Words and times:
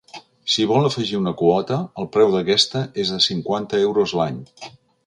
Si 0.53 0.63
vol 0.71 0.87
afegir 0.87 1.19
una 1.19 1.33
quota, 1.43 1.79
el 2.05 2.09
preu 2.17 2.35
d'aquesta 2.37 2.85
és 3.05 3.13
de 3.17 3.21
cinquanta 3.31 3.85
euros 3.89 4.21
l'any. 4.23 4.43